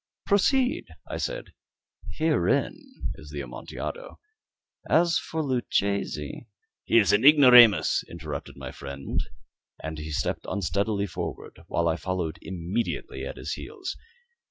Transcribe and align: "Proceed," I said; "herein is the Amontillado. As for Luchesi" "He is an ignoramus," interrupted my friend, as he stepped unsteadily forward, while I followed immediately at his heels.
"Proceed," 0.25 0.87
I 1.07 1.17
said; 1.17 1.53
"herein 2.13 3.11
is 3.17 3.29
the 3.29 3.41
Amontillado. 3.41 4.19
As 4.89 5.19
for 5.19 5.43
Luchesi" 5.43 6.47
"He 6.85 6.97
is 6.97 7.13
an 7.13 7.23
ignoramus," 7.23 8.03
interrupted 8.09 8.55
my 8.57 8.71
friend, 8.71 9.21
as 9.83 9.99
he 9.99 10.09
stepped 10.11 10.47
unsteadily 10.49 11.05
forward, 11.05 11.59
while 11.67 11.87
I 11.87 11.97
followed 11.97 12.39
immediately 12.41 13.27
at 13.27 13.37
his 13.37 13.53
heels. 13.53 13.95